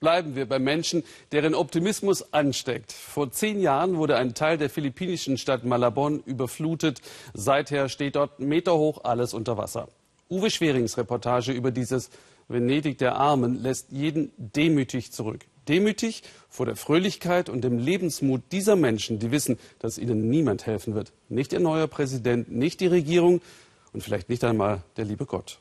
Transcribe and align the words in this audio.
Bleiben 0.00 0.36
wir 0.36 0.46
bei 0.46 0.60
Menschen, 0.60 1.02
deren 1.32 1.54
Optimismus 1.54 2.32
ansteckt. 2.32 2.92
Vor 2.92 3.32
zehn 3.32 3.60
Jahren 3.60 3.96
wurde 3.96 4.16
ein 4.16 4.34
Teil 4.34 4.56
der 4.56 4.70
philippinischen 4.70 5.38
Stadt 5.38 5.64
Malabon 5.64 6.22
überflutet. 6.24 7.00
Seither 7.34 7.88
steht 7.88 8.14
dort 8.14 8.38
meterhoch 8.38 9.02
alles 9.02 9.34
unter 9.34 9.58
Wasser. 9.58 9.88
Uwe 10.30 10.50
Schwerings 10.50 10.96
Reportage 10.98 11.50
über 11.52 11.72
dieses 11.72 12.10
Venedig 12.46 12.98
der 12.98 13.16
Armen 13.16 13.60
lässt 13.60 13.90
jeden 13.90 14.30
demütig 14.36 15.10
zurück. 15.10 15.46
Demütig 15.66 16.22
vor 16.48 16.64
der 16.64 16.76
Fröhlichkeit 16.76 17.48
und 17.48 17.62
dem 17.62 17.78
Lebensmut 17.78 18.42
dieser 18.52 18.76
Menschen, 18.76 19.18
die 19.18 19.32
wissen, 19.32 19.58
dass 19.80 19.98
ihnen 19.98 20.30
niemand 20.30 20.64
helfen 20.64 20.94
wird. 20.94 21.12
Nicht 21.28 21.52
ihr 21.52 21.60
neuer 21.60 21.88
Präsident, 21.88 22.50
nicht 22.50 22.80
die 22.80 22.86
Regierung 22.86 23.42
und 23.92 24.02
vielleicht 24.02 24.28
nicht 24.28 24.44
einmal 24.44 24.82
der 24.96 25.04
liebe 25.04 25.26
Gott. 25.26 25.58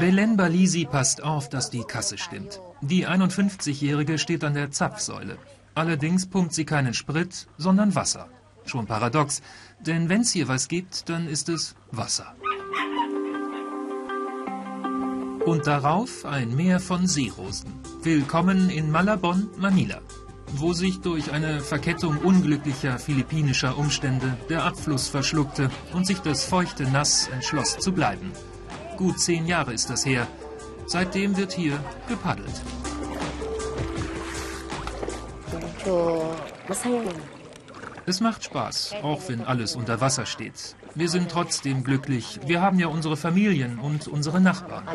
Belen 0.00 0.36
Balisi 0.36 0.86
passt 0.86 1.22
auf, 1.22 1.50
dass 1.50 1.68
die 1.68 1.82
Kasse 1.82 2.16
stimmt. 2.16 2.60
Die 2.80 3.06
51-Jährige 3.06 4.18
steht 4.18 4.42
an 4.42 4.54
der 4.54 4.70
Zapfsäule. 4.70 5.36
Allerdings 5.74 6.26
pumpt 6.26 6.54
sie 6.54 6.64
keinen 6.64 6.94
Sprit, 6.94 7.46
sondern 7.58 7.94
Wasser. 7.94 8.28
Schon 8.64 8.86
paradox, 8.86 9.42
denn 9.80 10.08
wenn 10.08 10.22
es 10.22 10.32
hier 10.32 10.48
was 10.48 10.68
gibt, 10.68 11.08
dann 11.10 11.28
ist 11.28 11.50
es 11.50 11.74
Wasser. 11.90 12.34
Und 15.44 15.66
darauf 15.66 16.24
ein 16.24 16.56
Meer 16.56 16.80
von 16.80 17.06
Seerosen. 17.06 17.70
Willkommen 18.02 18.70
in 18.70 18.90
Malabon, 18.90 19.50
Manila 19.58 20.00
wo 20.60 20.72
sich 20.72 21.00
durch 21.00 21.32
eine 21.32 21.60
Verkettung 21.60 22.18
unglücklicher 22.18 22.98
philippinischer 22.98 23.76
Umstände 23.76 24.36
der 24.48 24.64
Abfluss 24.64 25.08
verschluckte 25.08 25.70
und 25.92 26.06
sich 26.06 26.20
das 26.20 26.44
feuchte 26.44 26.84
Nass 26.84 27.28
entschloss 27.28 27.78
zu 27.78 27.92
bleiben. 27.92 28.32
Gut 28.96 29.18
zehn 29.18 29.46
Jahre 29.46 29.72
ist 29.72 29.90
das 29.90 30.04
her. 30.06 30.26
Seitdem 30.86 31.36
wird 31.36 31.52
hier 31.52 31.78
gepaddelt. 32.08 32.62
Es 38.06 38.20
macht 38.20 38.44
Spaß, 38.44 38.96
auch 39.02 39.22
wenn 39.28 39.42
alles 39.42 39.76
unter 39.76 40.00
Wasser 40.00 40.26
steht. 40.26 40.76
Wir 40.94 41.08
sind 41.08 41.30
trotzdem 41.30 41.82
glücklich. 41.84 42.38
Wir 42.46 42.60
haben 42.60 42.78
ja 42.78 42.88
unsere 42.88 43.16
Familien 43.16 43.78
und 43.78 44.08
unsere 44.08 44.40
Nachbarn. 44.40 44.86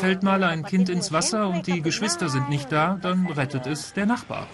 Fällt 0.00 0.22
mal 0.22 0.42
ein 0.42 0.64
Kind 0.64 0.88
ins 0.88 1.12
Wasser 1.12 1.48
und 1.48 1.66
die 1.66 1.80
Geschwister 1.80 2.28
sind 2.28 2.48
nicht 2.48 2.72
da, 2.72 2.98
dann 3.00 3.26
rettet 3.26 3.66
es 3.66 3.92
der 3.92 4.06
Nachbar. 4.06 4.46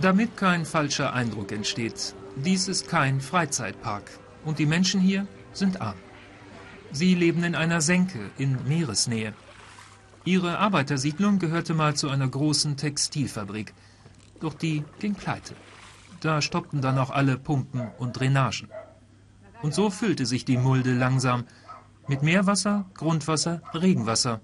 Damit 0.00 0.36
kein 0.36 0.64
falscher 0.64 1.12
Eindruck 1.12 1.52
entsteht, 1.52 2.14
dies 2.36 2.66
ist 2.68 2.88
kein 2.88 3.20
Freizeitpark 3.20 4.10
und 4.44 4.58
die 4.58 4.66
Menschen 4.66 5.00
hier 5.00 5.26
sind 5.52 5.80
arm. 5.80 5.98
Sie 6.90 7.14
leben 7.14 7.44
in 7.44 7.54
einer 7.54 7.80
Senke 7.80 8.30
in 8.38 8.58
Meeresnähe. 8.66 9.34
Ihre 10.24 10.58
Arbeitersiedlung 10.58 11.38
gehörte 11.38 11.74
mal 11.74 11.94
zu 11.94 12.08
einer 12.08 12.28
großen 12.28 12.76
Textilfabrik 12.76 13.74
doch 14.42 14.54
die 14.54 14.84
ging 14.98 15.14
pleite. 15.14 15.54
Da 16.20 16.40
stoppten 16.40 16.80
dann 16.80 16.98
auch 16.98 17.10
alle 17.10 17.38
Pumpen 17.38 17.90
und 17.98 18.18
Drainagen. 18.18 18.68
Und 19.62 19.74
so 19.74 19.90
füllte 19.90 20.26
sich 20.26 20.44
die 20.44 20.56
Mulde 20.56 20.92
langsam 20.92 21.44
mit 22.08 22.22
Meerwasser, 22.22 22.84
Grundwasser, 22.94 23.62
Regenwasser 23.72 24.40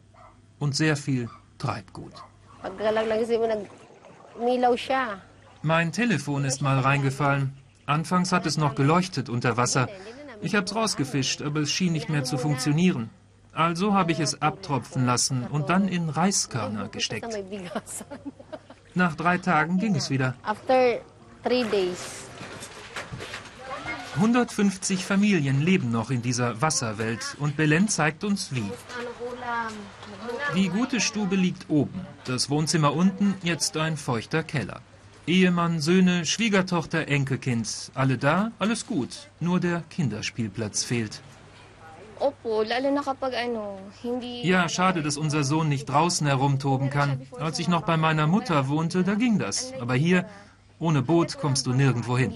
und 0.58 0.76
sehr 0.76 0.96
viel 0.96 1.28
Treibgut. 1.58 2.12
Mein 5.62 5.92
Telefon 5.92 6.44
ist 6.44 6.62
mal 6.62 6.78
reingefallen. 6.78 7.52
Anfangs 7.86 8.32
hat 8.32 8.46
es 8.46 8.56
noch 8.56 8.74
geleuchtet 8.74 9.28
unter 9.28 9.56
Wasser. 9.56 9.88
Ich 10.40 10.54
hab's 10.54 10.74
rausgefischt, 10.74 11.42
aber 11.42 11.60
es 11.60 11.72
schien 11.72 11.92
nicht 11.92 12.08
mehr 12.08 12.22
zu 12.22 12.38
funktionieren. 12.38 13.10
Also 13.58 13.92
habe 13.92 14.12
ich 14.12 14.20
es 14.20 14.40
abtropfen 14.40 15.04
lassen 15.04 15.44
und 15.44 15.68
dann 15.68 15.88
in 15.88 16.10
Reiskörner 16.10 16.88
gesteckt. 16.90 17.36
Nach 18.94 19.16
drei 19.16 19.38
Tagen 19.38 19.78
ging 19.78 19.96
es 19.96 20.10
wieder. 20.10 20.36
150 24.14 25.04
Familien 25.04 25.60
leben 25.60 25.90
noch 25.90 26.10
in 26.12 26.22
dieser 26.22 26.62
Wasserwelt 26.62 27.36
und 27.40 27.56
Belen 27.56 27.88
zeigt 27.88 28.22
uns 28.22 28.54
wie. 28.54 28.70
Die 30.54 30.68
gute 30.68 31.00
Stube 31.00 31.34
liegt 31.34 31.68
oben, 31.68 32.06
das 32.26 32.50
Wohnzimmer 32.50 32.94
unten, 32.94 33.34
jetzt 33.42 33.76
ein 33.76 33.96
feuchter 33.96 34.44
Keller. 34.44 34.82
Ehemann, 35.26 35.80
Söhne, 35.80 36.26
Schwiegertochter, 36.26 37.08
Enkelkind, 37.08 37.90
alle 37.94 38.18
da, 38.18 38.52
alles 38.60 38.86
gut, 38.86 39.28
nur 39.40 39.58
der 39.58 39.82
Kinderspielplatz 39.90 40.84
fehlt. 40.84 41.22
Ja, 44.42 44.68
schade, 44.68 45.02
dass 45.02 45.16
unser 45.16 45.44
Sohn 45.44 45.68
nicht 45.68 45.86
draußen 45.88 46.26
herumtoben 46.26 46.90
kann. 46.90 47.26
Als 47.38 47.58
ich 47.58 47.68
noch 47.68 47.82
bei 47.82 47.96
meiner 47.96 48.26
Mutter 48.26 48.68
wohnte, 48.68 49.04
da 49.04 49.14
ging 49.14 49.38
das. 49.38 49.72
Aber 49.80 49.94
hier, 49.94 50.24
ohne 50.78 51.02
Boot, 51.02 51.38
kommst 51.38 51.66
du 51.66 51.72
nirgendwo 51.72 52.18
hin. 52.18 52.32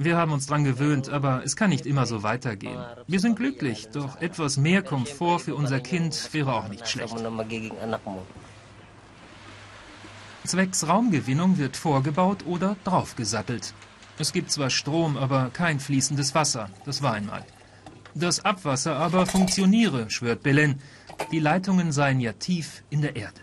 Wir 0.00 0.16
haben 0.16 0.30
uns 0.32 0.46
dran 0.46 0.62
gewöhnt, 0.62 1.08
aber 1.08 1.42
es 1.44 1.56
kann 1.56 1.70
nicht 1.70 1.84
immer 1.84 2.06
so 2.06 2.22
weitergehen. 2.22 2.78
Wir 3.08 3.18
sind 3.18 3.34
glücklich, 3.34 3.88
doch 3.88 4.20
etwas 4.20 4.56
mehr 4.56 4.82
Komfort 4.82 5.40
für 5.40 5.56
unser 5.56 5.80
Kind 5.80 6.32
wäre 6.32 6.54
auch 6.54 6.68
nicht 6.68 6.86
schlecht. 6.86 7.16
Zwecks 10.44 10.86
Raumgewinnung 10.86 11.58
wird 11.58 11.76
vorgebaut 11.76 12.46
oder 12.46 12.76
draufgesattelt. 12.84 13.74
Es 14.18 14.32
gibt 14.32 14.50
zwar 14.50 14.70
Strom, 14.70 15.16
aber 15.16 15.50
kein 15.52 15.78
fließendes 15.78 16.34
Wasser. 16.34 16.70
Das 16.84 17.02
war 17.02 17.14
einmal. 17.14 17.44
Das 18.14 18.44
Abwasser 18.44 18.96
aber 18.96 19.26
funktioniere, 19.26 20.10
schwört 20.10 20.42
Belen. 20.42 20.80
Die 21.30 21.38
Leitungen 21.38 21.92
seien 21.92 22.20
ja 22.20 22.32
tief 22.32 22.82
in 22.90 23.00
der 23.02 23.14
Erde. 23.14 23.40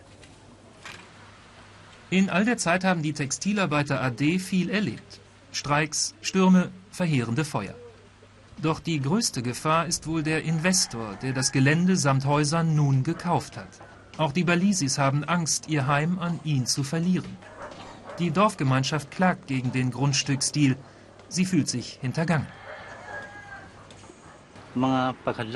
In 2.09 2.30
all 2.30 2.46
der 2.46 2.58
Zeit 2.58 2.84
haben 2.84 3.02
die 3.02 3.14
Textilarbeiter 3.14 4.02
AD 4.02 4.40
viel 4.40 4.69
erlebt. 4.69 5.19
Streiks, 5.52 6.14
Stürme, 6.22 6.72
verheerende 6.91 7.46
Feuer. 7.46 7.75
Doch 8.62 8.80
die 8.80 9.02
größte 9.02 9.41
Gefahr 9.41 9.85
ist 9.85 10.08
wohl 10.08 10.24
der 10.24 10.44
Investor, 10.44 11.16
der 11.22 11.34
das 11.34 11.52
Gelände 11.52 11.97
samt 11.97 12.25
Häusern 12.25 12.75
nun 12.75 13.03
gekauft 13.03 13.58
hat. 13.58 13.80
Auch 14.18 14.31
die 14.31 14.44
Balisis 14.44 14.97
haben 14.97 15.24
Angst, 15.24 15.68
ihr 15.68 15.88
Heim 15.88 16.19
an 16.19 16.40
ihn 16.44 16.66
zu 16.66 16.84
verlieren. 16.84 17.38
Die 18.20 18.31
Dorfgemeinschaft 18.31 19.12
klagt 19.12 19.48
gegen 19.48 19.72
den 19.72 19.92
Grundstücksdeal. 19.92 20.78
Sie 21.28 21.46
fühlt 21.46 21.68
sich 21.68 21.98
hintergangen. 22.02 22.48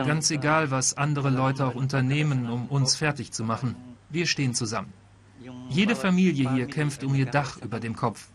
Ganz 0.05 0.31
egal, 0.31 0.71
was 0.71 0.97
andere 0.97 1.29
Leute 1.29 1.65
auch 1.65 1.75
unternehmen, 1.75 2.49
um 2.49 2.67
uns 2.67 2.95
fertig 2.95 3.31
zu 3.31 3.43
machen. 3.43 3.75
Wir 4.09 4.25
stehen 4.25 4.53
zusammen. 4.53 4.93
Jede 5.69 5.95
Familie 5.95 6.51
hier 6.51 6.67
kämpft 6.67 7.03
um 7.03 7.15
ihr 7.15 7.25
Dach 7.25 7.57
über 7.57 7.79
dem 7.79 7.95
Kopf. 7.95 8.27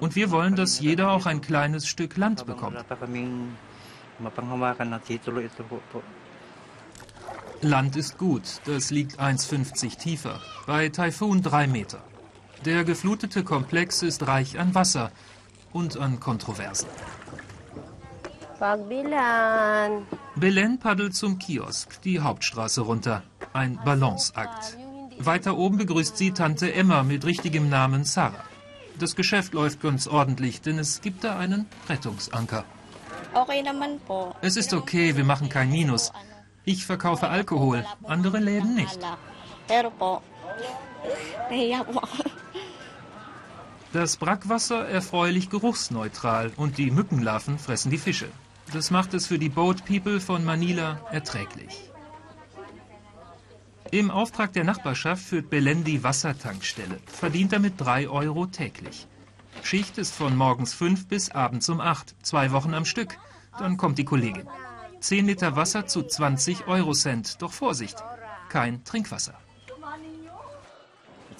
Und 0.00 0.14
wir 0.14 0.30
wollen, 0.30 0.54
dass 0.54 0.80
jeder 0.80 1.10
auch 1.10 1.26
ein 1.26 1.40
kleines 1.40 1.86
Stück 1.86 2.16
Land 2.16 2.46
bekommt. 2.46 2.76
Land 7.60 7.96
ist 7.96 8.18
gut, 8.18 8.42
das 8.66 8.90
liegt 8.90 9.20
1,50 9.20 9.98
tiefer, 9.98 10.40
bei 10.66 10.88
Taifun 10.90 11.42
3 11.42 11.66
Meter. 11.66 12.02
Der 12.64 12.82
geflutete 12.84 13.44
Komplex 13.44 14.02
ist 14.02 14.26
reich 14.26 14.58
an 14.58 14.74
Wasser 14.74 15.10
und 15.72 15.98
an 15.98 16.18
Kontroversen. 16.18 16.88
Belen 20.36 20.78
paddelt 20.78 21.14
zum 21.14 21.38
Kiosk, 21.38 22.00
die 22.02 22.20
Hauptstraße 22.20 22.80
runter. 22.80 23.22
Ein 23.52 23.78
Balanceakt. 23.84 24.78
Weiter 25.18 25.58
oben 25.58 25.76
begrüßt 25.76 26.16
sie 26.16 26.32
Tante 26.32 26.72
Emma 26.72 27.02
mit 27.02 27.26
richtigem 27.26 27.68
Namen 27.68 28.04
Sarah. 28.04 28.44
Das 28.98 29.14
Geschäft 29.14 29.52
läuft 29.52 29.82
ganz 29.82 30.06
ordentlich, 30.06 30.62
denn 30.62 30.78
es 30.78 31.02
gibt 31.02 31.24
da 31.24 31.36
einen 31.36 31.66
Rettungsanker. 31.88 32.64
Es 34.40 34.56
ist 34.56 34.72
okay, 34.72 35.16
wir 35.16 35.24
machen 35.24 35.50
kein 35.50 35.70
Minus. 35.70 36.12
Ich 36.64 36.86
verkaufe 36.86 37.28
Alkohol, 37.28 37.84
andere 38.04 38.38
Läden 38.38 38.74
nicht. 38.74 38.98
Das 43.94 44.16
Brackwasser 44.16 44.88
erfreulich 44.88 45.50
geruchsneutral 45.50 46.50
und 46.56 46.78
die 46.78 46.90
Mückenlarven 46.90 47.60
fressen 47.60 47.92
die 47.92 47.98
Fische. 47.98 48.26
Das 48.72 48.90
macht 48.90 49.14
es 49.14 49.28
für 49.28 49.38
die 49.38 49.48
Boat 49.48 49.84
People 49.84 50.18
von 50.18 50.44
Manila 50.44 51.00
erträglich. 51.12 51.92
Im 53.92 54.10
Auftrag 54.10 54.52
der 54.52 54.64
Nachbarschaft 54.64 55.22
führt 55.22 55.48
Belen 55.48 55.84
die 55.84 56.02
Wassertankstelle, 56.02 56.98
verdient 57.06 57.52
damit 57.52 57.74
3 57.76 58.08
Euro 58.08 58.46
täglich. 58.46 59.06
Schicht 59.62 59.96
ist 59.96 60.16
von 60.16 60.36
morgens 60.36 60.74
5 60.74 61.06
bis 61.06 61.30
abends 61.30 61.68
um 61.68 61.80
8, 61.80 62.16
zwei 62.20 62.50
Wochen 62.50 62.74
am 62.74 62.86
Stück. 62.86 63.16
Dann 63.60 63.76
kommt 63.76 63.98
die 63.98 64.04
Kollegin. 64.04 64.48
10 64.98 65.26
Liter 65.26 65.54
Wasser 65.54 65.86
zu 65.86 66.02
20 66.02 66.66
Euro 66.66 66.94
Cent. 66.94 67.40
Doch 67.40 67.52
Vorsicht, 67.52 68.02
kein 68.48 68.82
Trinkwasser. 68.82 69.38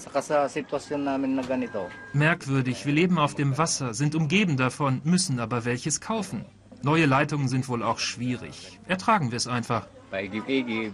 Saka 0.05 0.21
sa 0.21 0.47
sitwasyon 0.47 1.01
namin 1.03 1.35
na 1.35 1.41
ganito, 1.41 1.89
Merkwürdig, 2.13 2.85
wir 2.85 2.93
leben 2.93 3.17
auf 3.17 3.33
dem 3.33 3.57
Wasser, 3.57 3.93
sind 3.93 4.13
umgeben 4.13 4.55
davon, 4.55 5.01
müssen 5.03 5.39
aber 5.39 5.65
welches 5.65 5.99
kaufen. 5.99 6.45
Neue 6.83 7.07
Leitungen 7.07 7.47
sind 7.47 7.67
wohl 7.67 7.81
auch 7.81 7.97
schwierig. 7.97 8.79
Ertragen 8.87 9.31
wir 9.31 9.37
es 9.37 9.47
einfach. 9.47 9.87
paigib-igib. 10.11 10.93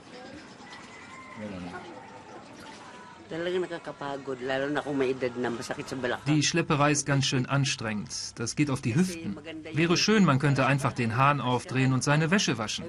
Die 6.28 6.44
Schlepperei 6.44 6.92
ist 6.92 7.06
ganz 7.06 7.26
schön 7.26 7.46
anstrengend. 7.46 8.12
Das 8.36 8.56
geht 8.58 8.70
auf 8.70 8.82
die 8.82 8.94
Hüften. 8.96 9.38
Wäre 9.74 9.96
schön, 9.96 10.26
man 10.26 10.40
könnte 10.40 10.66
einfach 10.66 10.94
den 10.94 11.16
Hahn 11.16 11.40
aufdrehen 11.40 11.94
und 11.94 12.04
seine 12.04 12.30
Wäsche 12.30 12.58
waschen. 12.58 12.86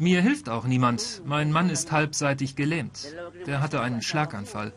Mir 0.00 0.22
hilft 0.22 0.48
auch 0.48 0.64
niemand. 0.64 1.20
Mein 1.26 1.52
Mann 1.52 1.68
ist 1.68 1.92
halbseitig 1.92 2.56
gelähmt. 2.56 3.14
Der 3.46 3.60
hatte 3.60 3.82
einen 3.82 4.00
Schlaganfall. 4.00 4.72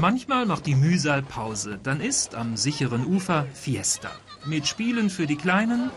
Manchmal 0.00 0.46
macht 0.46 0.66
die 0.66 0.76
Mühsal 0.76 1.22
Pause. 1.22 1.80
Dann 1.82 2.00
ist 2.00 2.36
am 2.36 2.56
sicheren 2.56 3.04
Ufer 3.04 3.46
Fiesta. 3.52 4.12
Mit 4.46 4.68
Spielen 4.68 5.10
für 5.10 5.26
die 5.26 5.34
Kleinen 5.34 5.90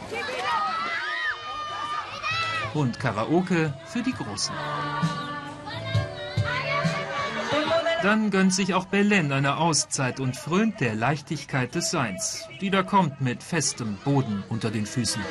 und 2.73 2.99
Karaoke 2.99 3.75
für 3.85 4.01
die 4.01 4.13
Großen. 4.13 4.55
Dann 8.03 8.31
gönnt 8.31 8.51
sich 8.51 8.73
auch 8.73 8.85
Belen 8.85 9.31
eine 9.31 9.57
Auszeit 9.57 10.19
und 10.19 10.35
frönt 10.35 10.79
der 10.79 10.95
Leichtigkeit 10.95 11.75
des 11.75 11.91
Seins, 11.91 12.47
die 12.59 12.71
da 12.71 12.81
kommt 12.81 13.21
mit 13.21 13.43
festem 13.43 13.97
Boden 14.03 14.43
unter 14.49 14.71
den 14.71 14.87
Füßen. 14.87 15.21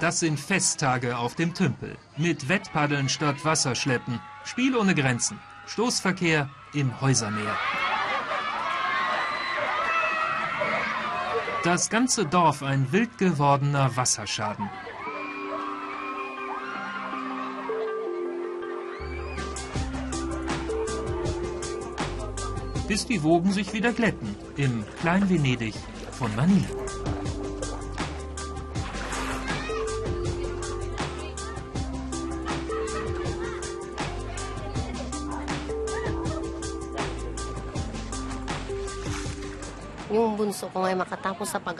Das 0.00 0.20
sind 0.20 0.38
Festtage 0.38 1.16
auf 1.16 1.34
dem 1.34 1.54
Tümpel. 1.54 1.96
Mit 2.16 2.48
Wettpaddeln 2.48 3.08
statt 3.08 3.44
Wasserschleppen. 3.44 4.20
Spiel 4.44 4.76
ohne 4.76 4.94
Grenzen. 4.94 5.38
Stoßverkehr 5.66 6.50
im 6.74 7.00
Häusermeer. 7.00 7.56
Das 11.62 11.88
ganze 11.88 12.26
Dorf 12.26 12.64
ein 12.64 12.90
wild 12.90 13.16
gewordener 13.16 13.96
Wasserschaden. 13.96 14.68
Bis 22.92 23.06
die 23.06 23.22
Wogen 23.22 23.50
sich 23.52 23.72
wieder 23.72 23.90
glätten 23.90 24.36
im 24.58 24.84
Klein-Venedig 25.00 25.72
von 26.10 26.30
Manila. 26.36 26.68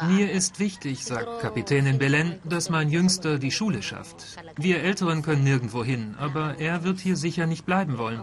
Mir 0.09 0.31
ist 0.31 0.59
wichtig, 0.59 1.05
sagt 1.05 1.41
Kapitänin 1.41 1.99
Belen, 1.99 2.39
dass 2.45 2.71
mein 2.71 2.89
Jüngster 2.89 3.39
die 3.39 3.51
Schule 3.51 3.83
schafft. 3.83 4.25
Wir 4.57 4.83
Älteren 4.83 5.23
können 5.23 5.45
nirgendwo 5.45 5.85
hin, 5.85 6.15
aber 6.19 6.59
er 6.59 6.83
wird 6.83 6.99
hier 6.99 7.17
sicher 7.17 7.47
nicht 7.47 7.67
bleiben 7.67 7.99
wollen. 7.99 8.23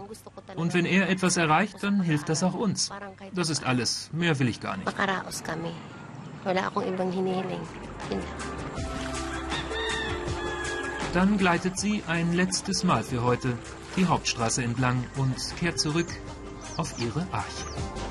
Und 0.56 0.74
wenn 0.74 0.84
er 0.84 1.08
etwas 1.08 1.36
erreicht, 1.36 1.82
dann 1.82 2.02
hilft 2.02 2.28
das 2.28 2.42
auch 2.42 2.54
uns. 2.54 2.90
Das 3.32 3.50
ist 3.50 3.64
alles. 3.64 4.10
Mehr 4.12 4.38
will 4.40 4.48
ich 4.48 4.60
gar 4.60 4.76
nicht. 4.76 4.92
Dann 11.14 11.38
gleitet 11.38 11.78
sie 11.78 12.02
ein 12.08 12.32
letztes 12.32 12.82
Mal 12.82 13.04
für 13.04 13.22
heute 13.22 13.56
die 13.96 14.06
Hauptstraße 14.06 14.62
entlang 14.62 15.04
und 15.16 15.36
kehrt 15.58 15.78
zurück 15.78 16.08
auf 16.76 16.94
ihre 17.00 17.26
Arche. 17.32 18.09